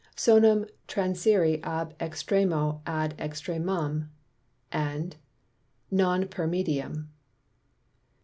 Sonum 0.15 0.67
transire 0.87 1.59
ab 1.61 1.95
extremo 1.99 2.81
ad 2.87 3.13
extremum 3.19 4.09
& 4.71 5.91
non 6.01 6.27
per 6.27 6.47
Medium. 6.47 7.11